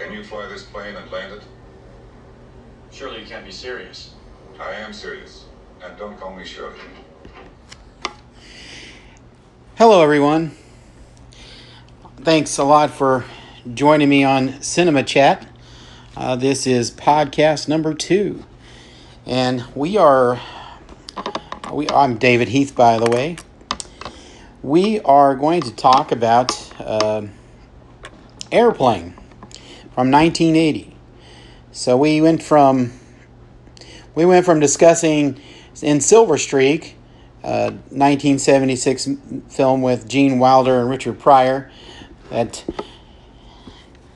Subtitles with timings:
[0.00, 1.42] Can you fly this plane and land it?
[2.90, 4.14] Surely you can't be serious.
[4.58, 5.44] I am serious.
[5.84, 6.78] And don't call me Shirley.
[9.76, 10.52] Hello, everyone.
[12.22, 13.26] Thanks a lot for
[13.74, 15.46] joining me on Cinema Chat.
[16.16, 18.42] Uh, this is podcast number two,
[19.26, 20.40] and we are.
[21.70, 23.36] We, I'm David Heath, by the way.
[24.62, 27.26] We are going to talk about uh,
[28.50, 29.19] Airplane
[30.00, 30.96] from 1980.
[31.72, 32.90] So we went from
[34.14, 35.38] we went from discussing
[35.82, 36.96] in Silver Streak,
[37.44, 39.10] uh, 1976
[39.50, 41.70] film with Gene Wilder and Richard Pryor,
[42.30, 42.64] that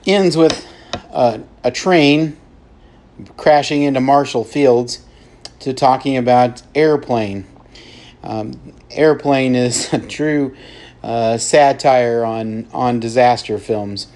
[0.07, 0.66] ends with
[1.12, 2.38] uh, a train
[3.37, 5.05] crashing into Marshall Fields,
[5.60, 7.45] to talking about Airplane.
[8.23, 10.57] Um, Airplane is a true
[11.02, 14.07] uh, satire on on disaster films.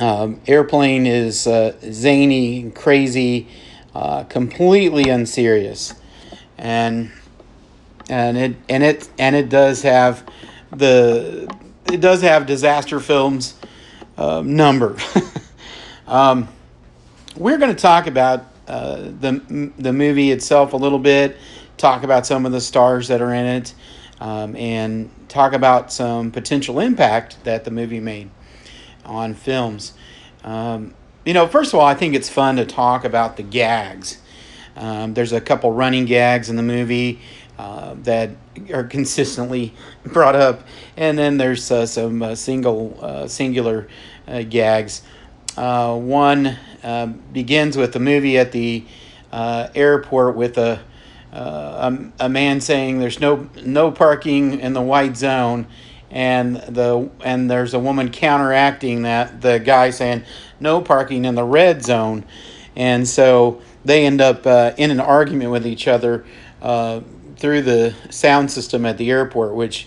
[0.00, 3.48] Um, Airplane is uh, zany, crazy,
[3.94, 5.92] uh, completely unserious,
[6.56, 7.10] and
[8.08, 10.26] and it and it and it does have
[10.74, 11.54] the
[11.92, 13.54] it does have disaster films
[14.16, 14.96] uh, number.
[16.06, 16.48] um,
[17.36, 21.36] we're going to talk about uh, the the movie itself a little bit,
[21.76, 23.74] talk about some of the stars that are in it,
[24.18, 28.30] um, and talk about some potential impact that the movie made
[29.04, 29.92] on films.
[30.44, 34.18] Um, you know, first of all, I think it's fun to talk about the gags.
[34.76, 37.20] Um, there's a couple running gags in the movie
[37.58, 38.30] uh, that
[38.72, 40.62] are consistently brought up,
[40.96, 43.86] and then there's uh, some uh, single uh, singular
[44.26, 45.02] uh, gags.
[45.56, 46.56] Uh, one
[47.32, 48.82] begins with the movie at the
[49.32, 50.80] airport with a,
[51.32, 55.66] a a man saying there's no no parking in the white zone
[56.10, 60.24] and the and there's a woman counteracting that the guy saying
[60.58, 62.24] no parking in the red zone.
[62.76, 66.24] And so they end up uh, in an argument with each other
[66.62, 67.00] uh,
[67.36, 69.86] through the sound system at the airport which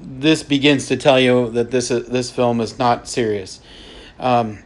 [0.00, 3.60] this begins to tell you that this uh, this film is not serious.
[4.18, 4.58] Um,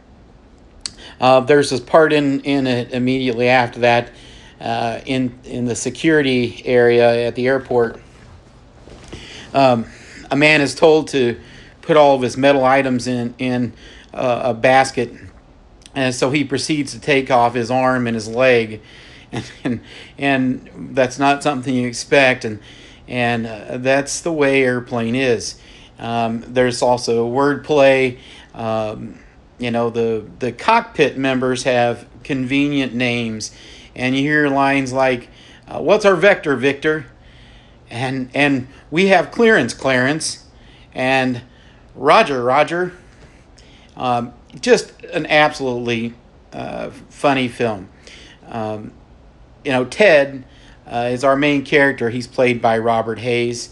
[1.19, 4.11] uh, there's this part in in it immediately after that
[4.59, 7.99] uh, in in the security area at the airport.
[9.53, 9.85] Um,
[10.33, 11.39] a man is told to
[11.83, 13.71] put all of his metal items in in
[14.15, 15.13] uh, a basket,
[15.93, 18.81] and so he proceeds to take off his arm and his leg,
[19.31, 19.81] and and,
[20.17, 22.59] and that's not something you expect, and
[23.07, 25.59] and uh, that's the way airplane is.
[25.99, 28.17] Um, there's also wordplay.
[28.55, 29.19] Um,
[29.59, 33.51] you know the the cockpit members have convenient names,
[33.95, 35.29] and you hear lines like,
[35.67, 37.05] uh, "What's our vector, Victor?"
[37.93, 40.45] And and we have clearance, Clarence,
[40.95, 41.43] and
[41.93, 42.91] Roger, Roger.
[43.95, 46.15] Um, just an absolutely
[46.51, 47.89] uh, funny film.
[48.47, 48.93] Um,
[49.63, 50.43] you know, Ted
[50.87, 52.09] uh, is our main character.
[52.09, 53.71] He's played by Robert Hays,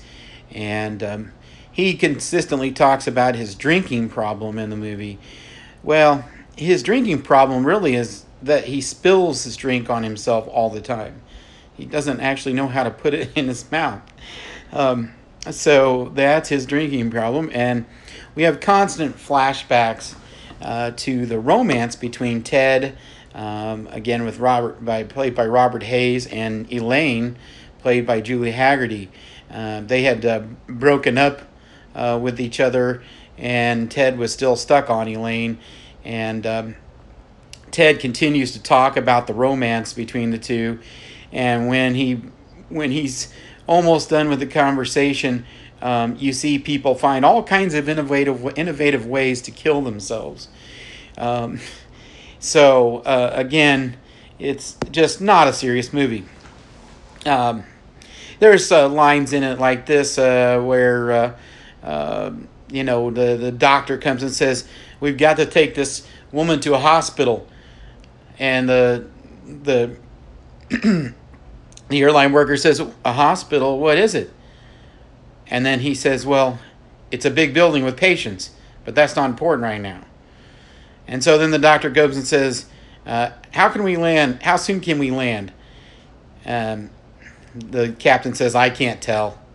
[0.51, 1.31] and um,
[1.71, 5.17] he consistently talks about his drinking problem in the movie.
[5.81, 10.81] Well, his drinking problem really is that he spills his drink on himself all the
[10.81, 11.21] time.
[11.81, 14.01] He doesn't actually know how to put it in his mouth.
[14.71, 15.13] Um,
[15.49, 17.49] so that's his drinking problem.
[17.53, 17.85] And
[18.35, 20.15] we have constant flashbacks
[20.61, 22.95] uh, to the romance between Ted,
[23.33, 27.35] um, again with Robert, by played by Robert Hays, and Elaine,
[27.79, 29.07] played by Julie Hagerty.
[29.49, 31.41] Uh, they had uh, broken up
[31.95, 33.01] uh, with each other,
[33.39, 35.57] and Ted was still stuck on Elaine.
[36.05, 36.75] And um,
[37.71, 40.77] Ted continues to talk about the romance between the two
[41.31, 42.21] and when he
[42.69, 43.33] when he's
[43.67, 45.45] almost done with the conversation,
[45.81, 50.47] um, you see people find all kinds of innovative innovative ways to kill themselves.
[51.17, 51.59] Um,
[52.39, 53.97] so uh, again,
[54.39, 56.25] it's just not a serious movie.
[57.25, 57.63] Um,
[58.39, 61.37] there's uh, lines in it like this uh, where uh,
[61.83, 64.67] um, you know the the doctor comes and says
[64.99, 67.47] we've got to take this woman to a hospital,
[68.39, 69.07] and the
[69.45, 69.95] the
[71.91, 74.31] the airline worker says, A hospital, what is it?
[75.47, 76.59] And then he says, Well,
[77.11, 78.51] it's a big building with patients,
[78.85, 80.05] but that's not important right now.
[81.07, 82.65] And so then the doctor goes and says,
[83.05, 84.41] uh, How can we land?
[84.41, 85.51] How soon can we land?
[86.45, 86.89] Um,
[87.53, 89.37] the captain says, I can't tell.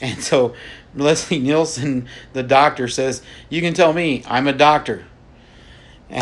[0.00, 0.54] And so
[0.96, 5.04] Leslie Nielsen, the doctor, says, You can tell me, I'm a doctor.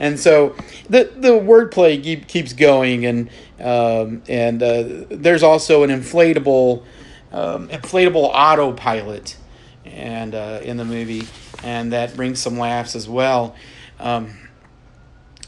[0.00, 0.56] and so
[0.88, 3.30] the the wordplay keep, keeps going, and
[3.60, 6.84] um, and uh, there's also an inflatable
[7.30, 9.36] um, inflatable autopilot
[9.84, 11.28] and uh, in the movie,
[11.62, 13.54] and that brings some laughs as well.
[14.00, 14.36] Um,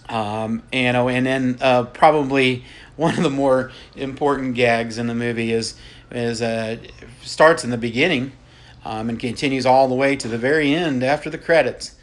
[0.08, 2.64] um, and oh, and then uh, probably
[2.96, 5.75] one of the more important gags in the movie is
[6.10, 6.76] is uh,
[7.22, 8.32] starts in the beginning
[8.84, 11.94] um, and continues all the way to the very end after the credits.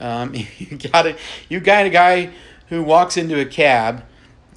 [0.00, 1.16] Um, you got a
[1.48, 2.30] you got a guy
[2.68, 4.04] who walks into a cab,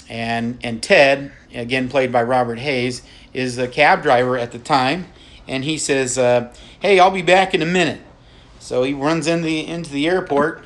[0.10, 3.02] and and Ted, again played by Robert Hays,
[3.34, 5.08] is the cab driver at the time,
[5.48, 8.02] and he says, uh, "Hey, I'll be back in a minute."
[8.60, 10.66] So he runs in the into the airport,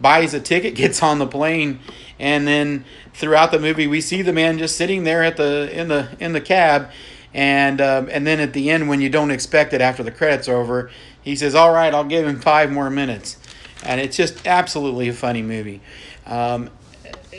[0.00, 1.80] buys a ticket, gets on the plane,
[2.18, 5.88] and then throughout the movie we see the man just sitting there at the in
[5.88, 6.90] the in the cab.
[7.34, 10.48] And um, and then at the end when you don't expect it after the credits
[10.48, 10.90] are over
[11.20, 13.36] he says all right i'll give him five more minutes
[13.84, 15.80] and it's just absolutely a funny movie.
[16.26, 16.70] Um,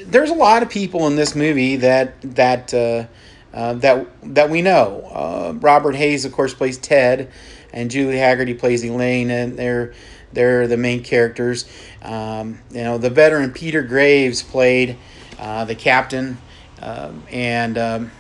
[0.06, 3.06] there's a lot of people in this movie that that uh,
[3.54, 5.10] uh, that that we know.
[5.12, 7.32] Uh, robert Hays, of course plays ted
[7.72, 9.94] and julie hagerty plays elaine and they're
[10.32, 11.66] they're the main characters.
[12.02, 14.98] Um, you know the veteran peter graves played
[15.38, 16.38] uh, the captain
[16.82, 18.12] um, and um,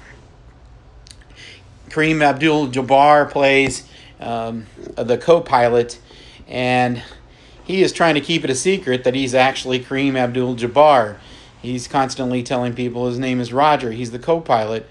[1.89, 3.87] Kareem Abdul Jabbar plays
[4.19, 4.65] um,
[4.95, 5.99] the co pilot,
[6.47, 7.01] and
[7.69, 11.17] he is trying to keep it a secret that he's actually Kareem Abdul Jabbar.
[11.61, 13.91] He's constantly telling people his name is Roger.
[13.91, 14.89] He's the co pilot.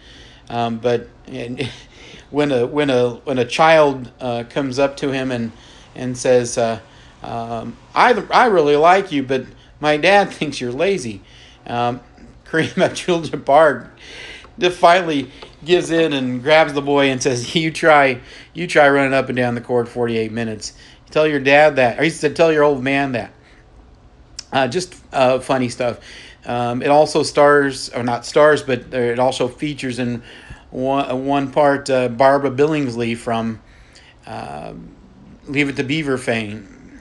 [0.48, 1.68] Um, but and,
[2.30, 5.50] when a when a when a child uh, comes up to him and
[5.96, 6.78] and says, uh,
[7.24, 9.44] um, "I I really like you, but
[9.80, 11.20] my dad thinks you're lazy,"
[11.66, 12.00] um,
[12.44, 13.90] Kareem Abdul-Jabbar
[14.70, 15.32] finally
[15.64, 18.20] gives in and grabs the boy and says, "You try,
[18.54, 20.74] you try running up and down the court 48 minutes.
[21.10, 23.32] Tell your dad that, or he said, tell your old man that."
[24.52, 26.00] Uh, just uh, funny stuff.
[26.46, 30.22] Um, it also stars, or not stars, but it also features in
[30.70, 33.60] one, one part uh, Barbara Billingsley from
[34.26, 34.72] uh,
[35.46, 37.00] Leave It to Beaver fame.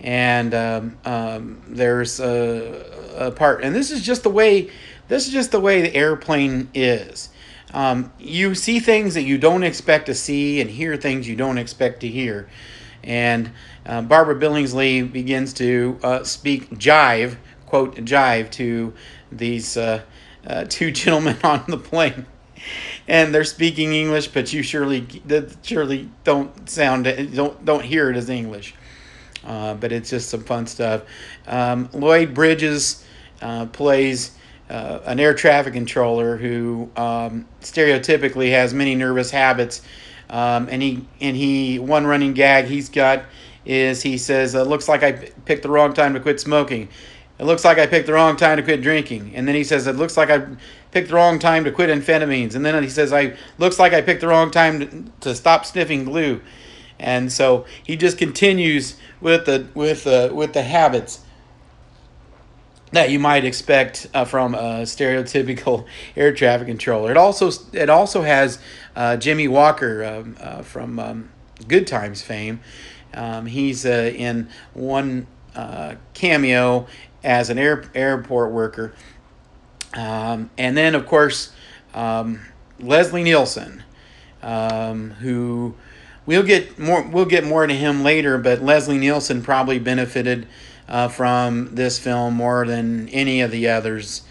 [0.00, 4.70] And um, um, there's a, a part, and this is just the way
[5.08, 7.30] this is just the way the airplane is.
[7.74, 11.58] Um, you see things that you don't expect to see and hear things you don't
[11.58, 12.48] expect to hear.
[13.02, 13.50] And
[13.86, 17.36] uh, Barbara Billingsley begins to uh, speak jive,
[17.66, 18.92] quote, jive to
[19.32, 20.02] these uh,
[20.46, 22.26] uh two gentlemen on the plane.
[23.08, 25.06] And they're speaking English, but you surely
[25.62, 27.04] surely don't sound
[27.34, 28.74] don't don't hear it as English.
[29.42, 31.02] Uh, but it's just some fun stuff.
[31.46, 33.02] Um, Lloyd Bridges
[33.72, 34.32] plays
[34.70, 39.82] uh, an air traffic controller who um, stereotypically has many nervous habits.
[40.30, 43.24] Um, and he and he one running gag he's got
[43.66, 46.88] is he says it looks like I picked the wrong time to quit smoking.
[47.38, 49.32] It looks like I picked the wrong time to quit drinking.
[49.34, 50.46] And then he says it looks like I
[50.92, 52.54] picked the wrong time to quit amphetamines.
[52.54, 55.66] And then he says I looks like I picked the wrong time to, to stop
[55.66, 56.40] sniffing glue.
[56.98, 61.20] And so he just continues with the with the with the habits
[62.92, 67.10] that you might expect uh, from a stereotypical air traffic controller.
[67.10, 68.58] It also it also has
[68.96, 71.30] uh, Jimmie Walker um, uh, from um,
[71.68, 72.60] Good Times fame.
[73.14, 76.86] Um, he's uh, in one uh, cameo
[77.22, 78.94] as an air, airport worker,
[79.94, 81.52] um, and then of course
[81.94, 82.40] um,
[82.78, 83.82] Leslie Nielsen,
[84.42, 85.74] um, who
[86.24, 90.46] we'll get more we'll get more to him later, but Leslie Nielsen probably benefited
[90.90, 94.22] uh, from this film more than any of the others.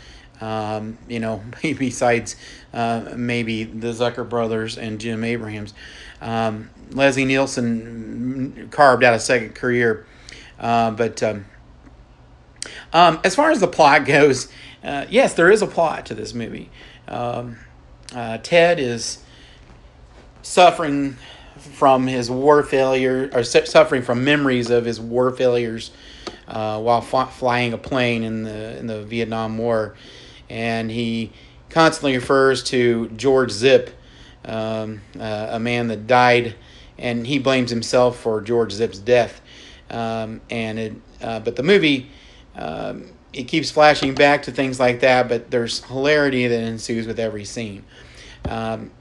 [0.41, 2.35] Um, you know, besides
[2.73, 5.73] uh, maybe the Zucker brothers and Jim Abrahams.
[6.21, 10.05] Um, Leslie Nielsen carved out a second career.
[10.59, 11.45] Uh, but um,
[12.91, 14.49] um, as far as the plot goes,
[14.83, 16.69] uh, yes, there is a plot to this movie.
[17.07, 17.57] Um,
[18.13, 19.23] uh, Ted is
[20.41, 21.17] suffering
[21.57, 25.91] from his war failure, or suffering from memories of his war failures
[26.49, 29.95] uh, while flying a plane in the in the Vietnam War,
[30.49, 31.31] and he
[31.69, 33.91] constantly refers to George Zip,
[34.45, 36.55] um, uh, a man that died,
[36.97, 39.41] and he blames himself for George Zip's death.
[39.91, 42.09] Um, and it, uh, but the movie.
[42.55, 47.19] Um, it keeps flashing back to things like that, but there's hilarity that ensues with
[47.19, 47.85] every scene.
[48.45, 48.91] Um,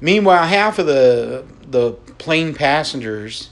[0.00, 3.50] meanwhile, half of the the plane passengers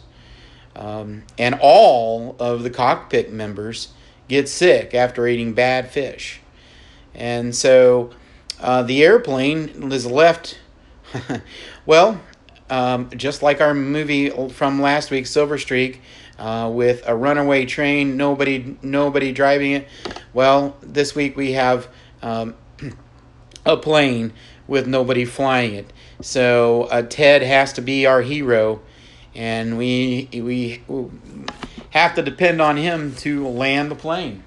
[0.76, 3.88] um, and all of the cockpit members
[4.28, 6.40] get sick after eating bad fish.
[7.14, 8.10] And so
[8.60, 10.58] uh, the airplane is left,
[11.86, 12.20] well,
[12.68, 16.02] um, just like our movie from last week, Silver Streak,
[16.38, 19.88] uh, with a runaway train, nobody, nobody driving it.
[20.34, 21.88] Well, this week we have
[22.20, 22.54] um,
[23.66, 24.34] a plane
[24.66, 25.90] with nobody flying it.
[26.20, 28.82] So uh, Ted has to be our hero
[29.36, 30.82] and we we
[31.90, 34.42] have to depend on him to land the plane.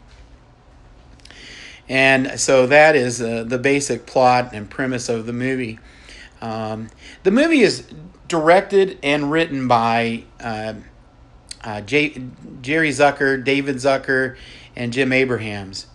[1.88, 5.80] And so that is uh, the basic plot and premise of the movie.
[6.42, 6.90] Um,
[7.24, 7.88] the movie is
[8.28, 10.74] directed and written by uh,
[11.64, 12.22] uh, J-
[12.62, 14.38] Jerry Zucker, David Zucker,
[14.76, 15.88] and Jim Abrahams.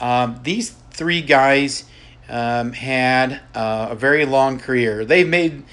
[0.00, 1.84] Um, these three guys
[2.28, 5.04] um, had uh, a very long career.
[5.04, 5.64] They've made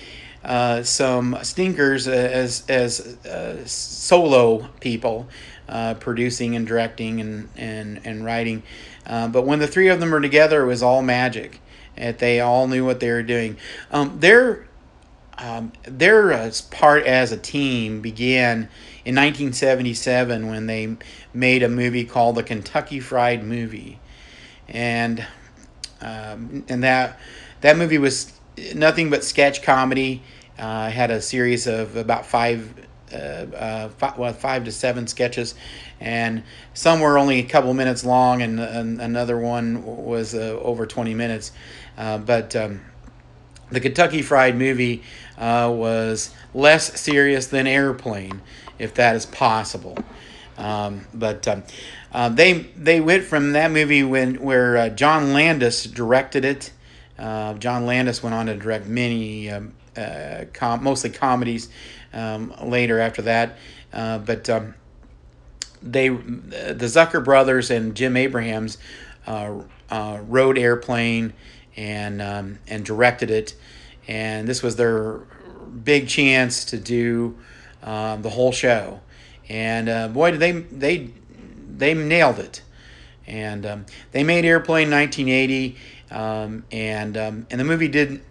[0.44, 5.28] uh, some stinkers as as uh, solo people,
[5.70, 8.64] uh, producing and directing and and and writing.
[9.06, 11.60] Uh, but when the three of them were together, it was all magic.
[11.98, 13.58] And they all knew what they were doing.
[13.92, 14.66] Um, their
[15.38, 18.70] um, their uh, part as a team began
[19.04, 20.98] in 1977 when they
[21.34, 24.00] made a movie called the Kentucky Fried Movie,
[24.68, 25.26] and
[26.00, 27.20] um, and that
[27.62, 28.32] that movie was
[28.76, 30.22] nothing but sketch comedy.
[30.58, 32.72] Uh, had a series of about five,
[33.12, 35.56] uh, uh, five, well, five to seven sketches,
[36.00, 36.44] and
[36.76, 41.16] some were only a couple minutes long, and, and another one was uh, over 20
[41.16, 41.52] minutes.
[41.98, 42.82] Uh, but um,
[43.72, 45.02] the Kentucky Fried movie
[45.38, 48.42] uh, was less serious than Airplane,
[48.78, 49.98] if that is possible.
[50.58, 56.72] Um, but um, they they went from that movie when where John Landis directed it.
[57.22, 61.70] Uh, John Landis went on to direct many, um, uh, com- mostly comedies,
[62.14, 63.58] um, later after that.
[63.94, 64.74] Uh, but um,
[65.84, 68.78] they, the Zucker brothers and Jim Abrahams,
[69.28, 71.34] wrote Airplane
[71.78, 73.56] and um, and directed it,
[74.08, 75.20] and this was their
[75.84, 77.38] big chance to do
[77.82, 79.00] the whole show.
[79.48, 81.12] And boy, did they they
[81.82, 82.62] they nailed it.
[83.28, 85.78] And um, they made Airplane 1980,
[86.12, 88.22] um, and um, and the movie did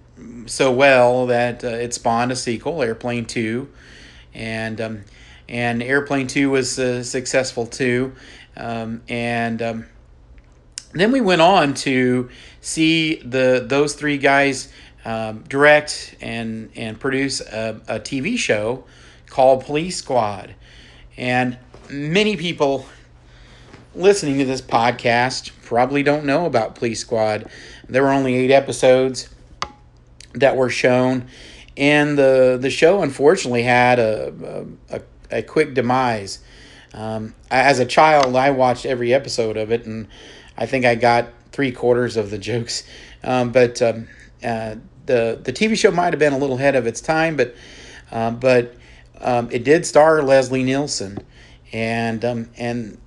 [0.46, 3.68] so well that uh, it spawned a sequel, Airplane 2,
[4.34, 5.04] and um,
[5.48, 8.12] and Airplane 2 was uh, successful too,
[8.56, 9.86] um, and um,
[10.92, 12.28] then we went on to
[12.60, 14.72] see the those three guys
[15.48, 18.84] direct and and produce a, a TV show
[19.26, 20.54] called Police Squad,
[21.16, 21.58] and
[21.88, 22.86] many people
[23.94, 27.48] listening to this podcast probably don't know about Police Squad.
[27.88, 29.28] There were only eight episodes
[30.32, 31.28] that were shown,
[31.76, 35.00] and the the show unfortunately had a a,
[35.30, 36.40] a quick demise.
[36.92, 40.08] Um, as a child, I watched every episode of it, and
[40.58, 42.82] I think I got three quarters of the jokes.
[43.22, 44.08] Um, but um,
[44.42, 44.74] uh,
[45.06, 47.54] the the TV show might have been a little ahead of its time, but
[48.10, 48.74] uh, but
[49.20, 51.18] um, it did star Leslie Nielsen,
[51.72, 52.98] and um, and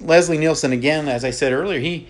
[0.00, 2.08] Leslie Nielsen again, as I said earlier, he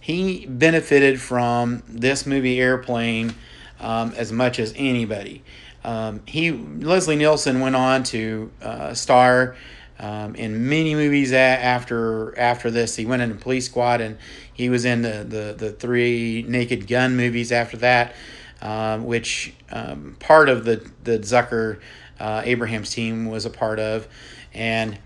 [0.00, 3.34] he benefited from this movie Airplane
[3.78, 5.42] um, as much as anybody.
[5.84, 9.56] Um, he Leslie Nielsen went on to uh, star
[9.98, 12.96] um, in many movies after after this.
[12.96, 14.18] He went into Police Squad and
[14.52, 18.14] he was in the the, the three Naked Gun movies after that,
[18.60, 21.80] um, which um, part of the the Zucker
[22.18, 24.08] uh, Abrahams team was a part of,
[24.52, 24.98] and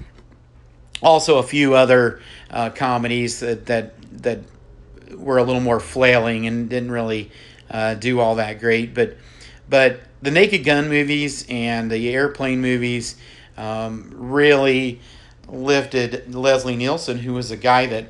[1.05, 2.21] also a few other
[2.51, 4.41] uh, comedies that, that that
[5.17, 7.31] were a little more flailing and didn't really
[7.71, 8.95] uh, do all that great.
[8.95, 9.17] But
[9.69, 13.17] but the Naked Gun movies and the airplane movies
[13.57, 15.01] um, really
[15.47, 18.09] lifted Leslie Nielsen, who was a guy that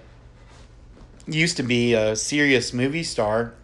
[1.27, 3.55] used to be a serious movie star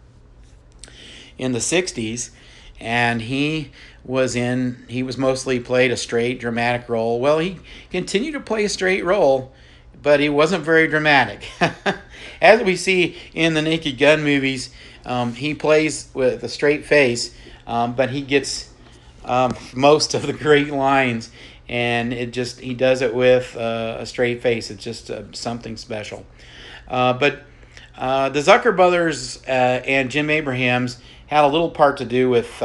[1.37, 2.31] in the 60s
[2.79, 3.71] and he
[4.03, 7.19] was in he was mostly played a straight dramatic role.
[7.19, 9.53] Well he continued to play a straight role
[10.01, 11.45] but he wasn't very dramatic.
[12.41, 14.71] As we see in the naked gun movies
[15.05, 17.35] um, he plays with a straight face
[17.67, 18.69] um, but he gets
[19.23, 21.29] um, most of the great lines
[21.69, 24.71] and it just he does it with uh, a straight face.
[24.71, 26.25] It's just uh, something special.
[26.87, 27.43] Uh, but
[27.97, 32.61] uh, the zucker brothers uh, and jim abrahams had a little part to do with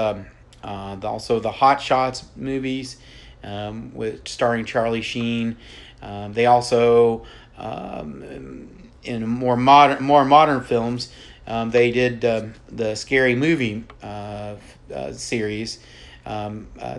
[0.67, 2.97] uh, also the Hot Shots movies,
[3.43, 5.57] um, with starring Charlie Sheen.
[6.03, 7.25] Um, they also
[7.57, 8.69] um,
[9.03, 11.11] in more modern more modern films
[11.47, 14.57] um, they did uh, the scary movie uh,
[14.93, 15.79] uh series.
[16.25, 16.99] Um, uh,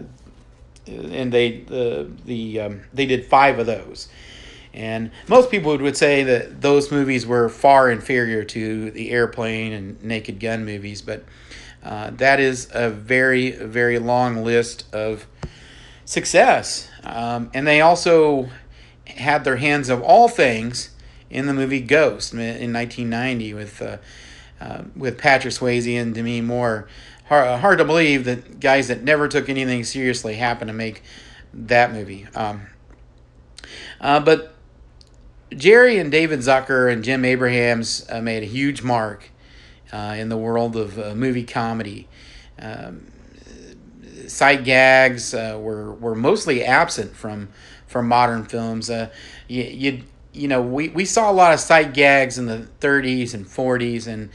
[0.87, 4.07] and they the the um, they did five of those,
[4.73, 10.01] and most people would say that those movies were far inferior to the airplane and
[10.01, 11.25] Naked Gun movies, but
[11.83, 15.27] uh, that is a very, very long list of
[16.05, 16.89] success.
[17.03, 18.49] Um, and they also
[19.05, 20.91] had their hands of all things
[21.29, 23.97] in the movie Ghost in 1990 with uh,
[24.59, 26.87] uh, with Patrick Swayze and Demi Moore.
[27.25, 31.03] Hard, hard, to believe that guys that never took anything seriously happened to make
[31.53, 32.25] that movie.
[32.33, 32.67] Um,
[33.99, 34.55] uh, but
[35.55, 39.29] Jerry and David Zucker and Jim Abrahams uh, made a huge mark
[39.91, 42.07] uh, in the world of uh, movie comedy.
[42.59, 43.11] Um,
[44.27, 47.49] sight gags uh, were were mostly absent from
[47.87, 48.89] from modern films.
[48.89, 49.09] Uh,
[49.47, 50.03] you, you
[50.33, 54.07] you know we, we saw a lot of sight gags in the 30s and 40s
[54.07, 54.29] and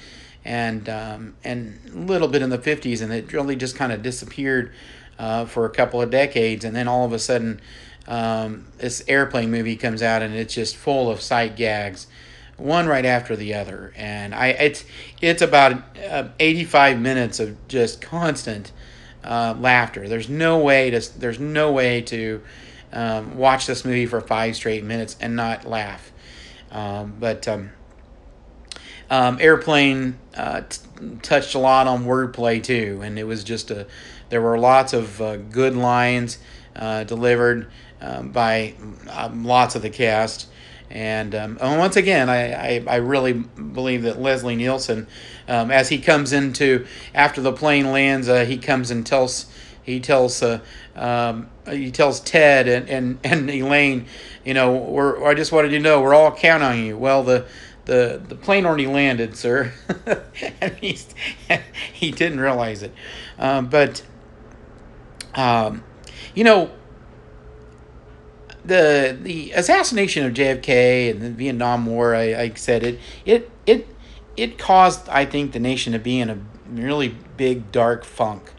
[0.45, 4.03] and um, and a little bit in the 50s, and it really just kind of
[4.03, 4.73] disappeared
[5.19, 7.61] uh, for a couple of decades, and then all of a sudden.
[8.09, 12.09] Um, this airplane movie comes out and it's just full of sight gags
[12.57, 14.85] one right after the other, and I it's
[15.21, 18.73] it's about uh, 85 minutes of just constant
[19.25, 20.09] uh, laughter.
[20.09, 22.43] There's no way to there's no way to
[22.93, 26.13] um, watch this movie for five straight minutes and not laugh.
[26.71, 27.71] Um, but um,
[29.11, 30.81] um Airplane uh, t-
[31.23, 33.87] touched a lot on wordplay too, and it was just a
[34.29, 36.39] there were lots of uh, good lines
[36.75, 38.75] uh, delivered um, by
[39.11, 40.49] um, lots of the cast.
[40.93, 45.07] And, um, and once again, I, I, I, really believe that Leslie Nielsen,
[45.49, 49.47] um, as he comes into after the plane lands, uh, he comes and tells
[49.83, 50.61] he tells uh,
[50.95, 54.05] um, he tells Ted and, and, and Elaine,
[54.45, 56.99] you know, we're, I just wanted you to know we're all counting on you.
[56.99, 57.47] Well, the
[57.87, 59.73] the the plane already landed, sir,
[60.61, 61.15] and he's,
[61.95, 62.93] he didn't realize it,
[63.39, 64.03] um, but
[65.35, 65.85] um,
[66.35, 66.71] you know
[68.64, 73.88] the the assassination of JFK and the Vietnam War, I, I said it it it
[74.37, 76.38] it caused I think the nation to be in a
[76.71, 78.52] really big dark funk,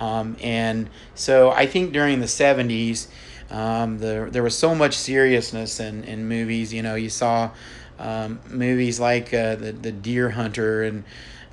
[0.00, 3.08] um, and so I think during the seventies,
[3.50, 6.72] um, the, there was so much seriousness in, in movies.
[6.72, 7.50] You know, you saw
[7.98, 11.04] um, movies like uh, the the Deer Hunter and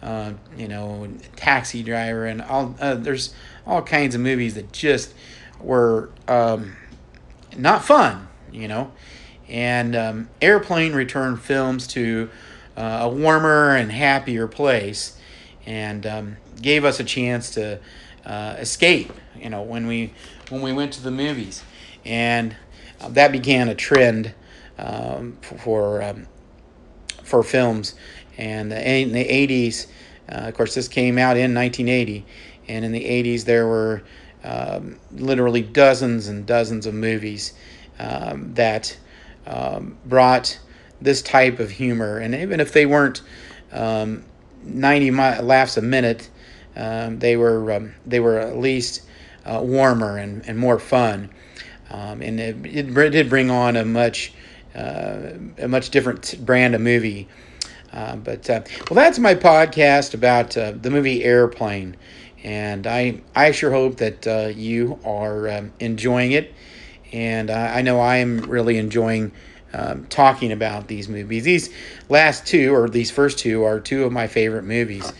[0.01, 2.75] uh, you know Taxi Driver and all.
[2.79, 3.33] Uh, there's
[3.67, 5.13] all kinds of movies that just
[5.59, 6.75] were um,
[7.57, 8.91] not fun, you know.
[9.49, 12.29] And um, Airplane returned films to
[12.75, 15.17] uh, a warmer and happier place
[15.65, 17.79] and um, gave us a chance to
[18.25, 20.13] uh, escape, you know, when we
[20.49, 21.63] when we went to the movies.
[22.05, 22.55] And
[23.01, 24.33] uh, that began a trend
[24.77, 26.27] um, for um,
[27.23, 27.95] for films.
[28.37, 29.87] And in the 80s,
[30.29, 32.25] uh, of course, this came out in 1980,
[32.67, 34.03] and in the 80s there were
[34.43, 37.53] um, literally dozens and dozens of movies
[37.99, 38.97] um, that
[39.45, 40.59] um, brought
[41.01, 42.19] this type of humor.
[42.19, 43.21] And even if they weren't
[43.71, 44.23] um,
[44.63, 46.29] 90 mi- laughs a minute,
[46.75, 49.01] um, they were they were at least
[49.45, 51.29] uh, warmer and, and more fun.
[51.89, 54.33] and it, it, did bring on a much
[54.75, 57.27] uh, a much different brand of movie.
[57.91, 61.95] Uh, but uh, well, that's my podcast about uh, the movie Airplane
[62.43, 66.53] and I I sure hope that uh, you are um, enjoying it,
[67.11, 69.31] and I, I know I am really enjoying
[69.73, 71.43] um, talking about these movies.
[71.43, 71.69] These
[72.09, 75.11] last two, or these first two, are two of my favorite movies.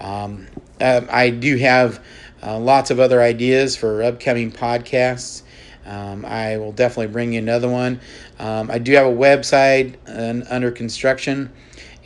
[0.00, 0.46] Um,
[0.80, 2.04] uh, I do have
[2.42, 5.42] uh, lots of other ideas for upcoming podcasts.
[5.84, 8.00] Um, I will definitely bring you another one.
[8.38, 11.52] Um, I do have a website uh, under construction,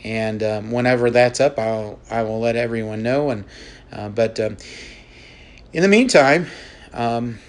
[0.03, 3.45] and um, whenever that's up, I'll I will let everyone know and.
[3.91, 4.57] Uh, but um,
[5.73, 6.47] in the meantime,
[6.93, 7.39] um,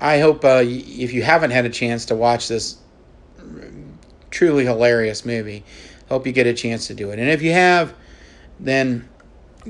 [0.00, 2.78] I hope uh, if you haven't had a chance to watch this
[4.30, 5.64] truly hilarious movie,
[6.08, 7.18] hope you get a chance to do it.
[7.18, 7.94] And if you have,
[8.60, 9.08] then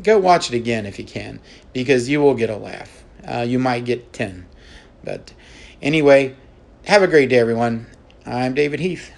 [0.02, 1.40] go watch it again if you can,
[1.72, 3.04] because you will get a laugh.
[3.26, 4.46] Uh, you might get 10.
[5.04, 5.32] But
[5.82, 6.36] anyway,
[6.84, 7.86] have a great day, everyone.
[8.26, 9.12] I'm David Heath.